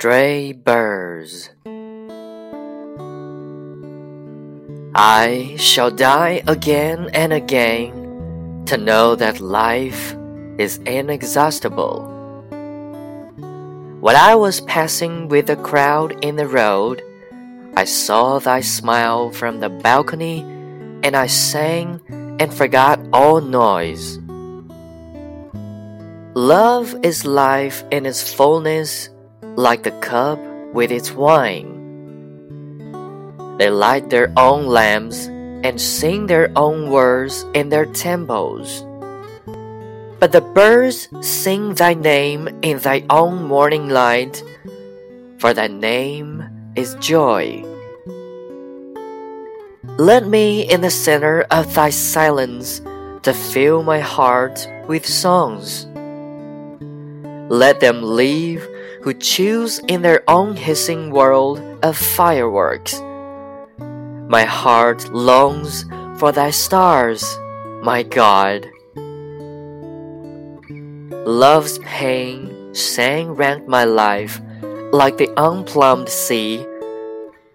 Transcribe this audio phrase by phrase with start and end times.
[0.00, 1.50] stray birds.
[4.94, 10.16] I shall die again and again to know that life
[10.56, 12.08] is inexhaustible.
[14.00, 17.02] When I was passing with the crowd in the road,
[17.76, 20.40] I saw thy smile from the balcony,
[21.04, 22.00] and I sang
[22.40, 24.18] and forgot all noise.
[26.32, 29.10] Love is life in its fullness,
[29.60, 30.40] like the cup
[30.72, 31.76] with its wine.
[33.58, 35.28] They light their own lamps
[35.60, 38.80] and sing their own words in their temples.
[40.18, 44.42] But the birds sing thy name in thy own morning light,
[45.36, 47.64] for thy name is joy.
[50.00, 52.80] Let me in the center of thy silence
[53.24, 55.84] to fill my heart with songs.
[57.52, 58.69] Let them live
[59.02, 63.00] who choose in their own hissing world of fireworks.
[64.28, 65.84] My heart longs
[66.18, 67.24] for thy stars,
[67.82, 68.68] my God.
[71.26, 74.40] Love's pain sang round my life
[74.92, 76.64] like the unplumbed sea,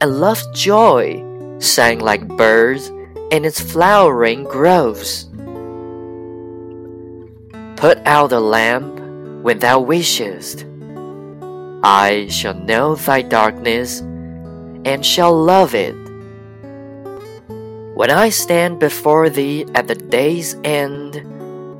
[0.01, 1.23] and love's joy
[1.59, 2.89] sang like birds
[3.31, 5.29] in its flowering groves.
[7.75, 8.99] Put out the lamp
[9.43, 10.65] when thou wishest.
[11.85, 15.93] I shall know thy darkness and shall love it.
[17.93, 21.21] When I stand before thee at the day's end,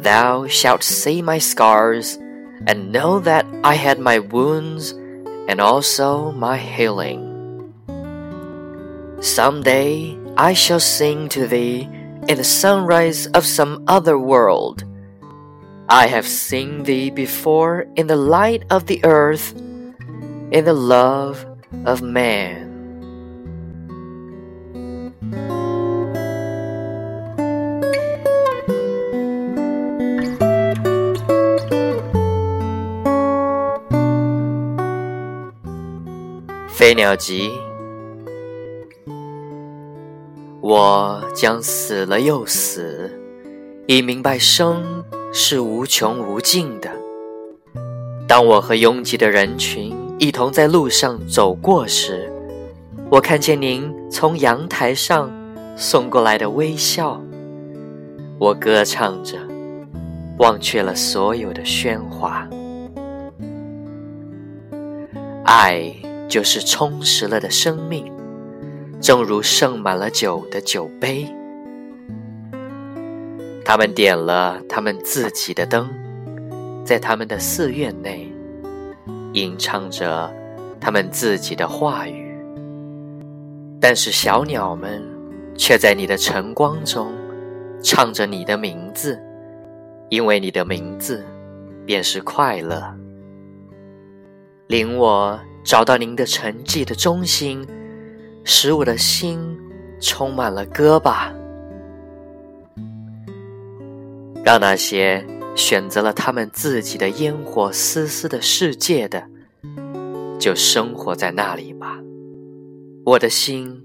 [0.04, 2.20] thou shalt see my scars
[2.68, 4.92] and know that I had my wounds
[5.50, 7.74] and also my healing.
[9.22, 11.90] Some day I shall sing to thee
[12.30, 14.86] in the sunrise of some other world
[15.88, 19.54] I have seen thee before in the light of the earth,
[20.52, 21.38] in the love
[21.86, 22.72] of man.
[36.70, 37.52] 飞鸟集，
[40.62, 43.12] 我将死了又死，
[43.88, 45.04] 以明白生。
[45.38, 46.90] 是无穷无尽的。
[48.26, 52.32] 当我和拥挤的人群一同在路上走过时，
[53.10, 55.30] 我看见您从阳台上
[55.76, 57.22] 送过来的微笑。
[58.40, 59.38] 我歌唱着，
[60.38, 62.48] 忘却了所有的喧哗。
[65.44, 65.94] 爱
[66.30, 68.12] 就是充实了的生命，
[69.02, 71.28] 正如盛满了酒的酒杯。
[73.66, 75.90] 他们点了他们自己的灯，
[76.86, 78.32] 在他们的寺院内，
[79.36, 80.34] 吟唱着
[80.80, 82.34] 他们自己的话语。
[83.82, 85.04] 但是小鸟们
[85.58, 87.14] 却在你的晨光中
[87.84, 89.22] 唱着你的名字，
[90.10, 91.24] 因为你的名字
[91.86, 92.82] 便是快乐。
[94.68, 97.68] 领我找到您的沉寂的中心，
[98.46, 99.38] 使我的心
[100.00, 101.32] 充满了歌吧。
[104.44, 105.24] 让那些
[105.56, 109.28] 选择了他们自己的烟火丝丝的世界的，
[110.38, 111.98] 就生活在那里吧。
[113.06, 113.82] 我的心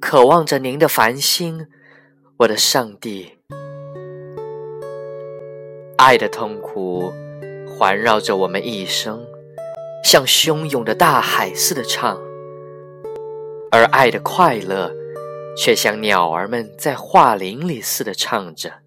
[0.00, 1.66] 渴望着您的繁星，
[2.38, 3.32] 我的上帝。
[5.96, 7.10] 爱的痛苦
[7.66, 9.24] 环绕着我们一生，
[10.04, 12.18] 像汹涌的大海似的唱；
[13.70, 14.92] 而爱的快乐，
[15.56, 18.83] 却像鸟儿们在画林里似的唱着。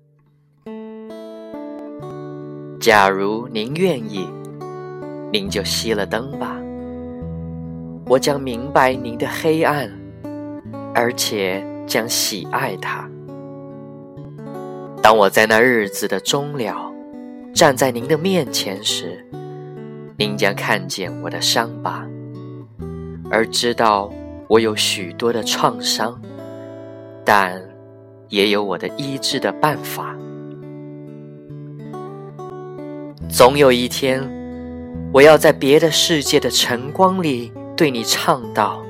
[2.88, 4.30] 假如您愿意，
[5.30, 6.56] 您就熄了灯吧。
[8.06, 9.92] 我将明白您的黑暗，
[10.96, 13.06] 而且将喜爱它。
[15.04, 16.90] 当我在那日子的终了，
[17.54, 19.22] 站在您的面前时，
[20.16, 22.08] 您将看见我的伤疤，
[23.30, 24.10] 而知道
[24.48, 26.18] 我有许多的创伤，
[27.26, 27.62] 但
[28.30, 30.16] 也有我的医治的办法。
[33.30, 34.24] 总有一天，
[35.12, 38.82] 我要在别的世界的晨光里对你唱道：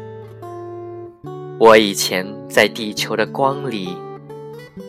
[1.60, 3.90] 我以前在地球的光里，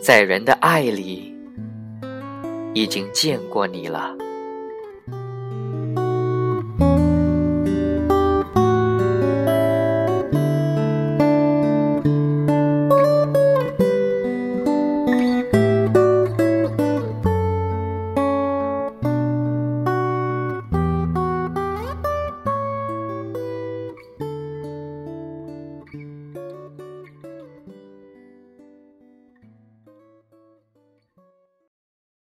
[0.01, 1.35] 在人的爱里，
[2.75, 4.15] 已经见过你了。